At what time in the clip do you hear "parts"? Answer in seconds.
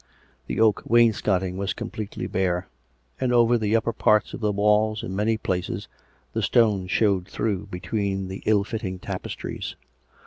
3.93-4.33